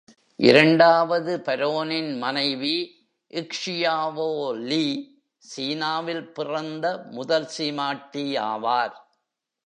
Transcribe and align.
இரண்டாவது 0.35 1.41
பரோனின் 1.45 2.17
மனைவி, 2.17 2.75
ஹ்சியாவோ 3.31 4.53
லி, 4.61 4.85
சீனாவில் 5.37 6.33
பிறந்த 6.33 7.05
முதல் 7.11 7.45
சீமாட்டி 7.45 8.37
ஆவார். 8.37 8.95